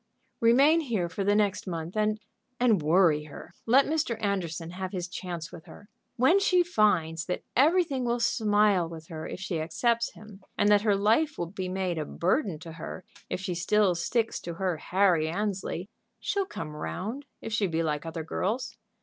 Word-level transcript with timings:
"Remain 0.39 0.79
here 0.81 1.07
for 1.07 1.23
the 1.23 1.35
next 1.35 1.67
month, 1.67 1.95
and 1.95 2.19
and 2.59 2.81
worry 2.81 3.25
her; 3.25 3.53
let 3.67 3.85
Mr. 3.85 4.17
Anderson 4.19 4.71
have 4.71 4.91
his 4.93 5.07
chance 5.07 5.51
with 5.51 5.65
her. 5.65 5.89
When 6.15 6.39
she 6.39 6.63
finds 6.63 7.25
that 7.25 7.43
everything 7.55 8.03
will 8.03 8.19
smile 8.19 8.89
with 8.89 9.09
her 9.09 9.27
if 9.27 9.39
she 9.39 9.61
accepts 9.61 10.13
him, 10.15 10.41
and 10.57 10.69
that 10.69 10.81
her 10.81 10.95
life 10.95 11.35
will 11.37 11.51
be 11.51 11.69
made 11.69 11.99
a 11.99 12.05
burden 12.05 12.57
to 12.61 12.71
her 12.71 13.03
if 13.29 13.41
she 13.41 13.53
still 13.53 13.93
sticks 13.93 14.39
to 14.39 14.55
her 14.55 14.77
Harry 14.77 15.29
Annesley, 15.29 15.87
she'll 16.19 16.47
come 16.47 16.75
round, 16.75 17.27
if 17.39 17.53
she 17.53 17.67
be 17.67 17.83
like 17.83 18.03
other 18.03 18.23
girls. 18.23 18.77